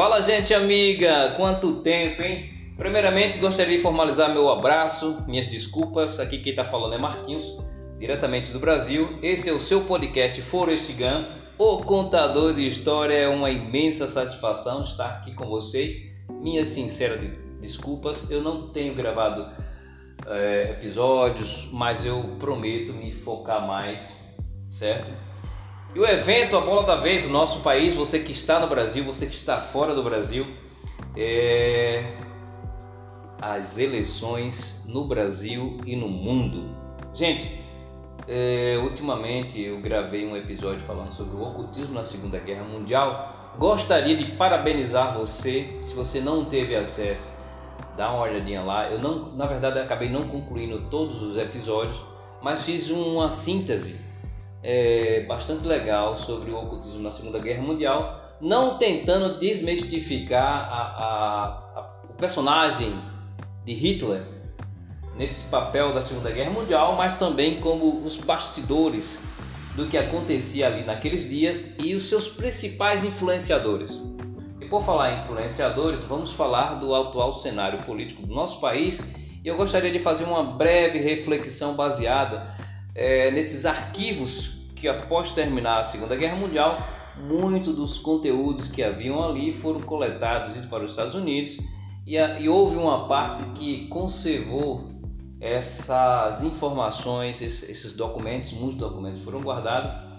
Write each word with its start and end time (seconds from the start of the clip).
Fala, 0.00 0.22
gente 0.22 0.54
amiga! 0.54 1.34
Quanto 1.36 1.82
tempo, 1.82 2.22
hein? 2.22 2.72
Primeiramente, 2.78 3.36
gostaria 3.36 3.76
de 3.76 3.82
formalizar 3.82 4.32
meu 4.32 4.48
abraço, 4.48 5.22
minhas 5.28 5.46
desculpas. 5.46 6.18
Aqui 6.18 6.38
quem 6.38 6.52
está 6.52 6.64
falando 6.64 6.94
é 6.94 6.96
Marquinhos, 6.96 7.58
diretamente 7.98 8.50
do 8.50 8.58
Brasil. 8.58 9.18
Esse 9.22 9.50
é 9.50 9.52
o 9.52 9.60
seu 9.60 9.82
podcast 9.82 10.40
Forest 10.40 10.90
Gun, 10.94 11.26
o 11.58 11.82
contador 11.84 12.54
de 12.54 12.66
história. 12.66 13.12
É 13.12 13.28
uma 13.28 13.50
imensa 13.50 14.08
satisfação 14.08 14.84
estar 14.84 15.16
aqui 15.16 15.34
com 15.34 15.44
vocês. 15.44 15.92
Minhas 16.30 16.70
sinceras 16.70 17.20
desculpas, 17.60 18.30
eu 18.30 18.40
não 18.40 18.70
tenho 18.70 18.94
gravado 18.94 19.52
é, 20.26 20.76
episódios, 20.78 21.68
mas 21.70 22.06
eu 22.06 22.22
prometo 22.38 22.94
me 22.94 23.12
focar 23.12 23.66
mais, 23.66 24.16
certo? 24.70 25.10
E 25.92 25.98
o 25.98 26.06
evento, 26.06 26.56
a 26.56 26.60
bola 26.60 26.84
da 26.84 26.94
vez, 26.94 27.26
o 27.26 27.30
nosso 27.30 27.60
país, 27.60 27.94
você 27.94 28.20
que 28.20 28.30
está 28.30 28.60
no 28.60 28.68
Brasil, 28.68 29.02
você 29.02 29.26
que 29.26 29.34
está 29.34 29.58
fora 29.60 29.92
do 29.92 30.04
Brasil, 30.04 30.46
é 31.16 32.16
as 33.42 33.78
eleições 33.78 34.84
no 34.86 35.04
Brasil 35.04 35.78
e 35.84 35.96
no 35.96 36.08
mundo. 36.08 36.76
Gente, 37.12 37.60
é, 38.28 38.78
ultimamente 38.80 39.60
eu 39.60 39.80
gravei 39.80 40.24
um 40.24 40.36
episódio 40.36 40.80
falando 40.80 41.12
sobre 41.12 41.36
o 41.36 41.42
ocultismo 41.42 41.94
na 41.94 42.04
Segunda 42.04 42.38
Guerra 42.38 42.62
Mundial. 42.62 43.34
Gostaria 43.58 44.16
de 44.16 44.26
parabenizar 44.36 45.18
você, 45.18 45.76
se 45.82 45.92
você 45.94 46.20
não 46.20 46.44
teve 46.44 46.76
acesso, 46.76 47.32
dá 47.96 48.12
uma 48.12 48.22
olhadinha 48.22 48.62
lá. 48.62 48.88
Eu 48.88 49.00
não, 49.00 49.32
na 49.32 49.46
verdade, 49.46 49.80
acabei 49.80 50.08
não 50.08 50.22
concluindo 50.22 50.82
todos 50.88 51.20
os 51.20 51.36
episódios, 51.36 52.00
mas 52.40 52.64
fiz 52.64 52.90
uma 52.90 53.28
síntese 53.28 54.09
é, 54.62 55.24
bastante 55.26 55.66
legal 55.66 56.16
sobre 56.16 56.50
o 56.50 56.58
ocultismo 56.58 57.02
na 57.02 57.10
Segunda 57.10 57.38
Guerra 57.38 57.62
Mundial, 57.62 58.36
não 58.40 58.78
tentando 58.78 59.38
desmistificar 59.38 60.68
a, 60.70 60.82
a, 60.82 61.44
a, 61.80 61.90
o 62.08 62.14
personagem 62.14 62.94
de 63.64 63.72
Hitler 63.72 64.22
nesse 65.16 65.48
papel 65.50 65.92
da 65.92 66.00
Segunda 66.00 66.30
Guerra 66.30 66.50
Mundial, 66.50 66.94
mas 66.96 67.18
também 67.18 67.60
como 67.60 68.00
os 68.00 68.16
bastidores 68.16 69.18
do 69.74 69.86
que 69.86 69.96
acontecia 69.96 70.66
ali 70.66 70.84
naqueles 70.84 71.28
dias 71.28 71.64
e 71.78 71.94
os 71.94 72.04
seus 72.08 72.28
principais 72.28 73.04
influenciadores. 73.04 74.02
E 74.60 74.66
por 74.66 74.82
falar 74.82 75.12
em 75.12 75.16
influenciadores, 75.18 76.02
vamos 76.02 76.32
falar 76.32 76.74
do 76.74 76.94
atual 76.94 77.32
cenário 77.32 77.82
político 77.84 78.26
do 78.26 78.34
nosso 78.34 78.60
país 78.60 79.00
e 79.42 79.48
eu 79.48 79.56
gostaria 79.56 79.90
de 79.90 79.98
fazer 79.98 80.24
uma 80.24 80.42
breve 80.42 80.98
reflexão 80.98 81.74
baseada 81.74 82.46
é, 82.94 83.30
nesses 83.30 83.66
arquivos 83.66 84.60
que 84.74 84.88
após 84.88 85.32
terminar 85.32 85.80
a 85.80 85.84
Segunda 85.84 86.16
Guerra 86.16 86.36
Mundial, 86.36 86.78
muitos 87.28 87.74
dos 87.74 87.98
conteúdos 87.98 88.68
que 88.68 88.82
haviam 88.82 89.22
ali 89.22 89.52
foram 89.52 89.80
coletados 89.80 90.56
para 90.66 90.84
os 90.84 90.90
Estados 90.90 91.14
Unidos 91.14 91.58
e, 92.06 92.16
a, 92.16 92.40
e 92.40 92.48
houve 92.48 92.76
uma 92.76 93.06
parte 93.06 93.44
que 93.58 93.86
conservou 93.88 94.90
essas 95.40 96.42
informações, 96.42 97.40
esses, 97.40 97.68
esses 97.68 97.92
documentos, 97.92 98.52
muitos 98.52 98.76
documentos 98.76 99.20
foram 99.22 99.40
guardados. 99.40 100.10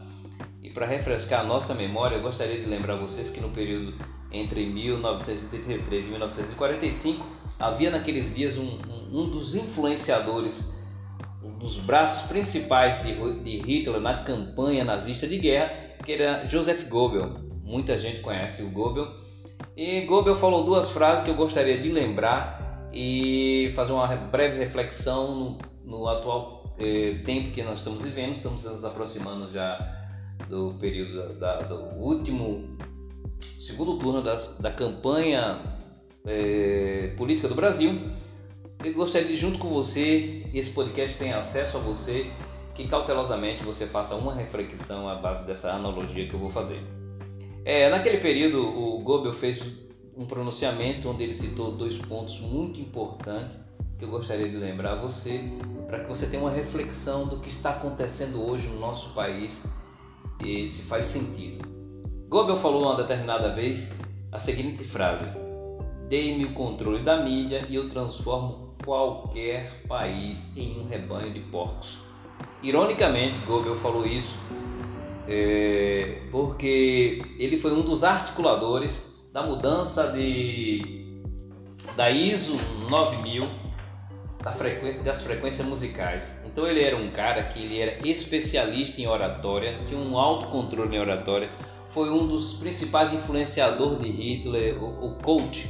E 0.62 0.70
para 0.70 0.86
refrescar 0.86 1.42
a 1.42 1.44
nossa 1.44 1.74
memória, 1.74 2.16
eu 2.16 2.22
gostaria 2.22 2.60
de 2.60 2.66
lembrar 2.66 2.96
vocês 2.96 3.30
que 3.30 3.40
no 3.40 3.50
período 3.50 3.94
entre 4.32 4.66
1933 4.66 6.06
e 6.06 6.10
1945 6.10 7.26
havia 7.60 7.92
naqueles 7.92 8.34
dias 8.34 8.58
um, 8.58 8.64
um, 8.64 9.22
um 9.22 9.30
dos 9.30 9.56
influenciadores 9.56 10.72
um 11.44 11.58
dos 11.58 11.78
braços 11.78 12.30
principais 12.30 13.02
de, 13.02 13.14
de 13.42 13.58
Hitler 13.58 14.00
na 14.00 14.24
campanha 14.24 14.84
nazista 14.84 15.28
de 15.28 15.38
guerra, 15.38 15.74
que 16.04 16.14
era 16.14 16.46
Joseph 16.46 16.88
Goebbels. 16.88 17.42
Muita 17.64 17.98
gente 17.98 18.22
conhece 18.22 18.64
o 18.64 18.70
Goebbels. 18.70 19.10
E 19.76 20.02
Goebbels 20.02 20.40
falou 20.40 20.64
duas 20.64 20.92
frases 20.92 21.24
que 21.24 21.30
eu 21.30 21.36
gostaria 21.36 21.78
de 21.80 21.90
lembrar 21.90 22.90
e 22.94 23.72
fazer 23.74 23.94
uma 23.94 24.08
breve 24.08 24.58
reflexão 24.58 25.36
no, 25.36 25.58
no 25.84 26.08
atual 26.08 26.76
eh, 26.80 27.22
tempo 27.24 27.52
que 27.52 27.64
nós 27.64 27.80
estamos 27.80 28.02
vivendo. 28.02 28.34
Estamos 28.34 28.64
nos 28.64 28.84
aproximando 28.84 29.50
já 29.50 29.98
do 30.50 30.76
período 30.80 31.40
da, 31.40 31.60
do 31.60 31.76
último 32.00 32.78
segundo 33.60 33.98
turno 33.98 34.22
das, 34.22 34.58
da 34.60 34.72
campanha 34.72 35.62
eh, 36.26 37.14
política 37.16 37.48
do 37.48 37.56
Brasil 37.56 37.94
eu 38.84 38.94
gostaria 38.94 39.28
de, 39.28 39.36
junto 39.36 39.60
com 39.60 39.70
você, 39.70 40.44
esse 40.54 40.72
podcast 40.72 41.18
tenha 41.18 41.38
acesso 41.38 41.78
a 41.78 41.80
você, 41.80 42.26
que 42.74 42.88
cautelosamente 42.88 43.64
você 43.64 43.86
faça 43.86 44.16
uma 44.16 44.34
reflexão 44.34 45.08
à 45.08 45.16
base 45.16 45.46
dessa 45.46 45.72
analogia 45.72 46.28
que 46.28 46.34
eu 46.34 46.40
vou 46.40 46.50
fazer. 46.50 46.80
É, 47.64 47.90
naquele 47.90 48.18
período, 48.18 48.66
o 48.66 49.00
Goebbels 49.02 49.38
fez 49.38 49.62
um 50.18 50.26
pronunciamento 50.26 51.10
onde 51.10 51.24
ele 51.24 51.34
citou 51.34 51.72
dois 51.72 51.98
pontos 51.98 52.40
muito 52.40 52.80
importantes 52.80 53.60
que 54.00 54.06
eu 54.06 54.10
gostaria 54.10 54.50
de 54.50 54.58
lembrar 54.58 54.94
a 54.94 54.96
você, 54.96 55.40
para 55.86 56.00
que 56.00 56.10
você 56.10 56.26
tenha 56.26 56.42
uma 56.42 56.52
reflexão 56.52 57.28
do 57.28 57.38
que 57.38 57.50
está 57.50 57.72
acontecendo 57.72 58.50
hoje 58.50 58.68
no 58.68 58.80
nosso 58.80 59.14
país 59.14 59.64
e 60.44 60.68
se 60.68 60.84
faz 60.84 61.06
sentido. 61.06 61.70
Goebbels 62.28 62.62
falou 62.62 62.84
uma 62.84 62.96
determinada 62.96 63.54
vez 63.54 63.94
a 64.32 64.40
seguinte 64.40 64.84
frase: 64.84 65.26
Dei-me 66.10 66.46
o 66.46 66.54
controle 66.54 67.04
da 67.04 67.22
mídia 67.22 67.64
e 67.70 67.76
eu 67.76 67.90
transformo 67.90 68.61
qualquer 68.84 69.84
país 69.88 70.56
em 70.56 70.80
um 70.80 70.88
rebanho 70.88 71.32
de 71.32 71.40
porcos. 71.40 72.00
Ironicamente, 72.64 73.40
Goebbels 73.40 73.80
falou 73.80 74.06
isso 74.06 74.38
é, 75.28 76.22
porque 76.32 77.22
ele 77.40 77.58
foi 77.58 77.72
um 77.74 77.82
dos 77.82 78.04
articuladores 78.04 79.12
da 79.32 79.44
mudança 79.44 80.12
de, 80.12 81.22
da 81.96 82.10
ISO 82.10 82.58
9000 82.90 83.48
da 84.44 84.52
frequ, 84.52 85.04
das 85.04 85.22
frequências 85.22 85.66
musicais. 85.68 86.44
Então 86.46 86.68
ele 86.68 86.82
era 86.82 86.98
um 86.98 87.12
cara 87.12 87.44
que 87.44 87.60
ele 87.60 87.80
era 87.80 88.08
especialista 88.08 89.00
em 89.00 89.08
oratória, 89.08 89.80
tinha 89.88 90.00
um 90.00 90.18
alto 90.18 90.48
controle 90.48 90.96
em 90.96 91.00
oratória, 91.00 91.50
foi 91.88 92.10
um 92.10 92.28
dos 92.28 92.54
principais 92.54 93.14
influenciadores 93.14 94.00
de 94.00 94.10
Hitler, 94.10 94.84
o, 94.84 95.06
o 95.06 95.16
coach 95.22 95.70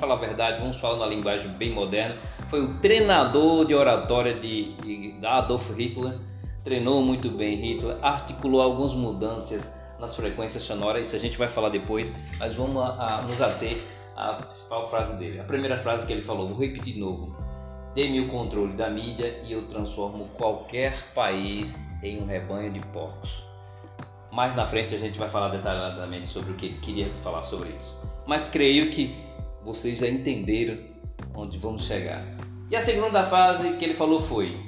falar 0.00 0.14
a 0.14 0.18
verdade, 0.18 0.60
vamos 0.60 0.78
falar 0.78 0.98
na 0.98 1.06
linguagem 1.06 1.52
bem 1.52 1.70
moderna, 1.70 2.16
foi 2.48 2.62
o 2.62 2.74
treinador 2.78 3.66
de 3.66 3.74
oratória 3.74 4.34
de, 4.34 4.72
de, 4.76 5.12
de 5.12 5.26
Adolf 5.26 5.70
Hitler, 5.76 6.18
treinou 6.64 7.02
muito 7.02 7.30
bem 7.30 7.54
Hitler, 7.54 7.98
articulou 8.02 8.62
algumas 8.62 8.94
mudanças 8.94 9.78
nas 10.00 10.16
frequências 10.16 10.62
sonoras, 10.62 11.06
isso 11.06 11.16
a 11.16 11.18
gente 11.18 11.36
vai 11.36 11.46
falar 11.46 11.68
depois, 11.68 12.12
mas 12.38 12.54
vamos 12.54 12.82
a, 12.82 13.18
a, 13.18 13.22
nos 13.22 13.42
ater 13.42 13.76
à 14.16 14.34
principal 14.34 14.88
frase 14.88 15.18
dele. 15.18 15.38
A 15.38 15.44
primeira 15.44 15.76
frase 15.76 16.06
que 16.06 16.12
ele 16.12 16.22
falou, 16.22 16.48
vou 16.48 16.56
repetir 16.56 16.94
de 16.94 16.98
novo. 16.98 17.36
Dê-me 17.94 18.20
o 18.20 18.28
controle 18.28 18.72
da 18.72 18.88
mídia 18.88 19.40
e 19.44 19.52
eu 19.52 19.66
transformo 19.66 20.28
qualquer 20.38 20.94
país 21.14 21.78
em 22.02 22.22
um 22.22 22.26
rebanho 22.26 22.72
de 22.72 22.80
porcos. 22.80 23.42
Mais 24.32 24.54
na 24.54 24.64
frente 24.64 24.94
a 24.94 24.98
gente 24.98 25.18
vai 25.18 25.28
falar 25.28 25.48
detalhadamente 25.48 26.28
sobre 26.28 26.52
o 26.52 26.54
que 26.54 26.66
ele 26.66 26.78
queria 26.78 27.06
falar 27.06 27.42
sobre 27.42 27.70
isso. 27.70 28.00
Mas 28.26 28.46
creio 28.46 28.90
que 28.90 29.29
vocês 29.64 29.98
já 29.98 30.08
entenderam 30.08 30.78
onde 31.34 31.58
vamos 31.58 31.84
chegar. 31.84 32.24
E 32.70 32.76
a 32.76 32.80
segunda 32.80 33.24
fase 33.24 33.72
que 33.76 33.84
ele 33.84 33.94
falou 33.94 34.20
foi: 34.20 34.58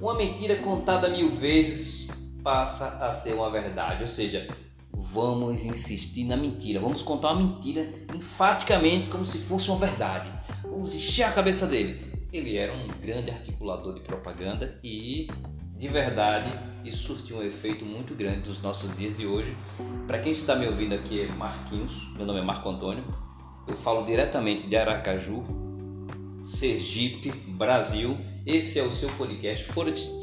uma 0.00 0.14
mentira 0.14 0.56
contada 0.56 1.08
mil 1.08 1.28
vezes 1.28 2.08
passa 2.42 3.04
a 3.04 3.12
ser 3.12 3.34
uma 3.34 3.50
verdade, 3.50 4.02
ou 4.02 4.08
seja, 4.08 4.46
vamos 4.92 5.64
insistir 5.64 6.24
na 6.24 6.36
mentira, 6.36 6.80
vamos 6.80 7.02
contar 7.02 7.32
uma 7.32 7.42
mentira 7.42 7.86
enfaticamente 8.14 9.10
como 9.10 9.26
se 9.26 9.38
fosse 9.38 9.70
uma 9.70 9.78
verdade. 9.78 10.30
Vamos 10.62 10.94
encher 10.94 11.24
a 11.24 11.32
cabeça 11.32 11.66
dele. 11.66 12.10
Ele 12.32 12.56
era 12.56 12.72
um 12.72 12.86
grande 13.02 13.30
articulador 13.30 13.94
de 13.94 14.00
propaganda 14.00 14.78
e, 14.84 15.28
de 15.76 15.88
verdade, 15.88 16.50
isso 16.84 17.08
surtiu 17.08 17.38
um 17.38 17.42
efeito 17.42 17.84
muito 17.84 18.14
grande 18.14 18.48
nos 18.48 18.62
nossos 18.62 18.96
dias 18.96 19.16
de 19.16 19.26
hoje. 19.26 19.56
Para 20.06 20.20
quem 20.20 20.32
está 20.32 20.54
me 20.54 20.66
ouvindo 20.66 20.94
aqui 20.94 21.22
é 21.22 21.28
Marquinhos, 21.28 21.92
meu 22.16 22.24
nome 22.24 22.40
é 22.40 22.44
Marco 22.44 22.68
Antônio. 22.68 23.04
Eu 23.66 23.76
falo 23.76 24.04
diretamente 24.04 24.66
de 24.66 24.76
Aracaju, 24.76 25.44
Sergipe, 26.42 27.30
Brasil. 27.30 28.16
Esse 28.44 28.78
é 28.78 28.82
o 28.82 28.90
seu 28.90 29.10
podcast 29.10 29.64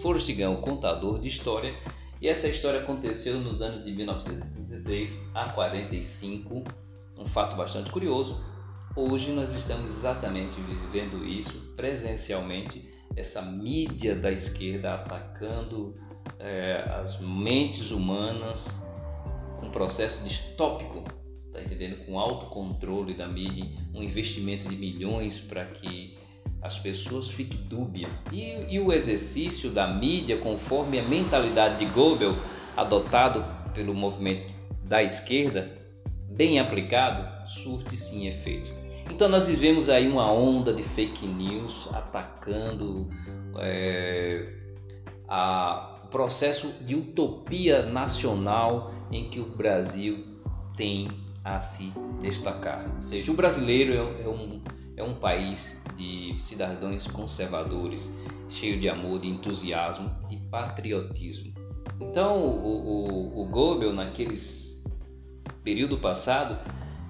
Fortigão, 0.01 0.57
contador 0.57 1.19
de 1.19 1.27
história. 1.27 1.73
E 2.19 2.27
essa 2.27 2.47
história 2.47 2.81
aconteceu 2.81 3.35
nos 3.39 3.61
anos 3.61 3.85
de 3.85 3.91
1933 3.91 5.31
a 5.35 5.49
45. 5.49 6.63
Um 7.17 7.25
fato 7.25 7.55
bastante 7.55 7.91
curioso. 7.91 8.43
Hoje 8.95 9.31
nós 9.31 9.55
estamos 9.55 9.89
exatamente 9.89 10.55
vivendo 10.61 11.23
isso 11.25 11.73
presencialmente. 11.75 12.91
Essa 13.15 13.41
mídia 13.41 14.15
da 14.15 14.31
esquerda 14.31 14.95
atacando 14.95 15.95
é, 16.39 16.83
as 16.99 17.19
mentes 17.19 17.91
humanas 17.91 18.83
com 19.57 19.67
um 19.67 19.71
processo 19.71 20.23
distópico 20.23 21.03
tá 21.57 21.63
entendendo? 21.63 22.05
Com 22.05 22.19
autocontrole 22.19 23.15
da 23.15 23.27
mídia, 23.27 23.65
um 23.93 24.03
investimento 24.03 24.69
de 24.69 24.75
milhões 24.75 25.39
para 25.39 25.65
que 25.65 26.15
as 26.61 26.77
pessoas 26.77 27.27
fiquem 27.27 27.59
dúbias. 27.63 28.09
E, 28.31 28.75
e, 28.75 28.79
o 28.79 28.93
exercício 28.93 29.71
da 29.71 29.87
mídia, 29.87 30.37
conforme 30.37 30.99
a 30.99 31.03
mentalidade 31.03 31.79
de 31.79 31.85
Goebbels, 31.91 32.37
adotado 32.75 33.43
pelo 33.73 33.93
movimento 33.95 34.53
da 34.83 35.01
esquerda, 35.01 35.71
bem 36.29 36.59
aplicado, 36.59 37.47
surte 37.49 37.97
sim 37.97 38.27
efeito. 38.27 38.71
Então 39.09 39.27
nós 39.27 39.47
vivemos 39.47 39.89
aí 39.89 40.07
uma 40.07 40.31
onda 40.31 40.71
de 40.71 40.83
fake 40.83 41.25
news 41.25 41.89
atacando 41.93 43.09
é, 43.57 44.53
a, 45.27 46.01
o 46.03 46.07
processo 46.07 46.71
de 46.81 46.93
utopia 46.93 47.83
nacional 47.83 48.93
em 49.11 49.29
que 49.29 49.39
o 49.39 49.45
Brasil 49.45 50.23
tem 50.75 51.07
a 51.47 51.61
se 51.61 51.93
destacar. 52.21 52.85
Ou 52.95 53.01
seja, 53.01 53.31
o 53.31 53.35
brasileiro 53.35 53.93
é, 53.93 54.23
é 54.23 54.27
um, 54.27 54.61
é 54.97 55.03
um 55.03 55.15
país 55.15 55.81
de 55.95 56.35
cidadãos 56.39 57.07
conservadores, 57.07 58.09
cheio 58.49 58.77
de 58.77 58.89
amor, 58.89 59.19
de 59.21 59.29
entusiasmo, 59.29 60.09
de 60.27 60.37
patriotismo. 60.49 61.53
Então, 62.01 62.37
o, 62.41 63.39
o, 63.39 63.41
o 63.41 63.45
Goebbels, 63.45 63.95
naqueles 63.95 64.83
período 65.63 65.97
passado, 65.97 66.59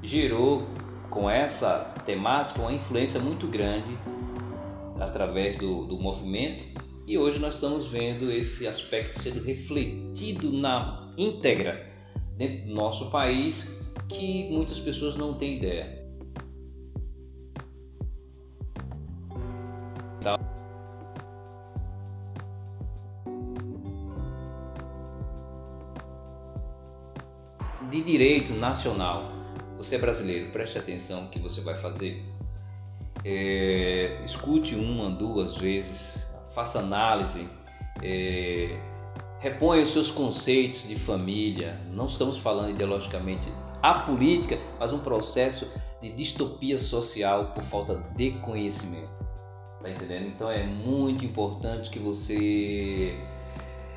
gerou 0.03 0.67
com 1.09 1.29
essa 1.29 1.95
temática 2.05 2.61
uma 2.61 2.73
influência 2.73 3.19
muito 3.19 3.47
grande 3.47 3.97
através 4.99 5.57
do, 5.57 5.85
do 5.85 5.97
movimento 5.97 6.63
e 7.05 7.17
hoje 7.17 7.39
nós 7.39 7.55
estamos 7.55 7.85
vendo 7.85 8.31
esse 8.31 8.67
aspecto 8.67 9.19
sendo 9.19 9.41
refletido 9.43 10.51
na 10.51 11.13
íntegra 11.17 11.87
dentro 12.35 12.67
do 12.67 12.73
nosso 12.73 13.09
país 13.09 13.76
que 14.07 14.49
muitas 14.51 14.79
pessoas 14.79 15.15
não 15.15 15.33
têm 15.33 15.57
ideia. 15.57 16.07
De 27.89 28.01
direito 28.01 28.53
nacional, 28.53 29.31
você 29.77 29.95
é 29.95 29.97
brasileiro, 29.97 30.51
preste 30.51 30.77
atenção 30.77 31.23
no 31.23 31.29
que 31.29 31.39
você 31.39 31.61
vai 31.61 31.73
fazer. 31.73 32.21
É, 33.23 34.21
escute 34.25 34.75
uma, 34.75 35.09
duas 35.09 35.57
vezes, 35.57 36.27
faça 36.53 36.79
análise, 36.79 37.47
é, 38.03 38.77
reponha 39.39 39.83
os 39.83 39.89
seus 39.91 40.11
conceitos 40.11 40.87
de 40.87 40.95
família. 40.95 41.79
Não 41.89 42.07
estamos 42.07 42.37
falando 42.37 42.71
ideologicamente 42.71 43.47
a 43.81 43.93
política, 43.95 44.57
mas 44.79 44.93
um 44.93 44.99
processo 44.99 45.67
de 46.01 46.09
distopia 46.09 46.77
social 46.77 47.53
por 47.53 47.63
falta 47.63 47.95
de 48.15 48.31
conhecimento. 48.39 49.25
Tá 49.81 49.89
entendendo? 49.89 50.27
Então 50.27 50.51
é 50.51 50.63
muito 50.63 51.23
importante 51.23 51.89
que 51.89 51.99
você 51.99 53.17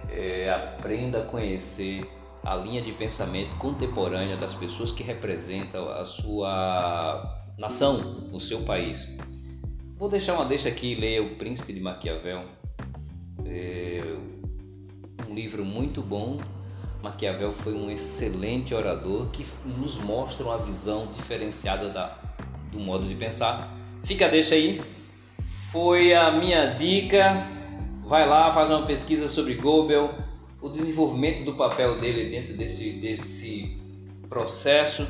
é, 0.09 0.51
aprenda 0.51 1.21
a 1.21 1.25
conhecer 1.25 2.09
a 2.43 2.55
linha 2.57 2.81
de 2.81 2.93
pensamento 2.93 3.57
contemporânea 3.57 4.37
das 4.37 4.55
pessoas 4.55 4.91
que 4.91 5.03
representam 5.03 5.89
a 5.91 6.05
sua 6.05 7.45
nação, 7.59 8.29
o 8.33 8.41
seu 8.41 8.63
país. 8.63 9.09
Vou 9.97 10.09
deixar 10.09 10.35
uma 10.35 10.47
deixa 10.47 10.69
aqui, 10.69 10.95
leia 10.95 11.23
O 11.23 11.37
Príncipe 11.37 11.73
de 11.73 11.81
Maquiavel. 11.81 12.45
É 13.45 14.01
um 15.29 15.35
livro 15.35 15.65
muito 15.65 16.01
bom. 16.01 16.39
Maquiavel 17.03 17.53
foi 17.53 17.75
um 17.75 17.91
excelente 17.91 18.75
orador 18.75 19.29
que 19.29 19.47
nos 19.65 19.97
mostra 19.97 20.45
uma 20.47 20.59
visão 20.59 21.07
diferenciada 21.07 21.89
da, 21.89 22.19
do 22.71 22.79
modo 22.79 23.07
de 23.07 23.15
pensar. 23.15 23.73
Fica 24.03 24.29
deixa 24.29 24.55
aí. 24.55 24.81
Foi 25.71 26.13
a 26.15 26.31
minha 26.31 26.67
dica. 26.67 27.47
Vai 28.05 28.29
lá, 28.29 28.53
faz 28.53 28.71
uma 28.71 28.85
pesquisa 28.87 29.29
sobre 29.29 29.55
Goebel 29.55 30.13
o 30.61 30.69
desenvolvimento 30.69 31.45
do 31.45 31.55
papel 31.55 31.99
dele 31.99 32.29
dentro 32.31 32.57
desse, 32.57 32.93
desse 32.93 33.79
processo 34.29 35.07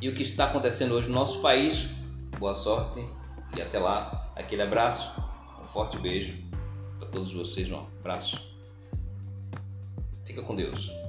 e 0.00 0.08
o 0.08 0.14
que 0.14 0.22
está 0.22 0.44
acontecendo 0.44 0.94
hoje 0.94 1.08
no 1.08 1.14
nosso 1.14 1.40
país. 1.40 1.88
Boa 2.38 2.54
sorte 2.54 3.04
e 3.56 3.62
até 3.62 3.78
lá. 3.78 4.32
Aquele 4.36 4.62
abraço, 4.62 5.20
um 5.60 5.66
forte 5.66 5.96
beijo 5.98 6.36
para 6.98 7.08
todos 7.08 7.32
vocês. 7.32 7.70
Um 7.70 7.84
abraço. 8.00 8.40
Fica 10.24 10.42
com 10.42 10.54
Deus. 10.54 11.03